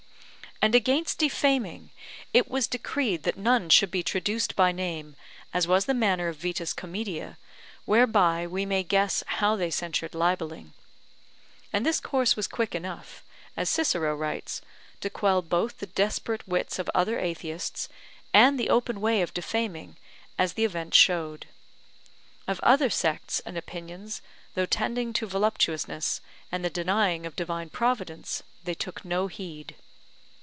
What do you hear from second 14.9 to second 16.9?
to quell both the desperate wits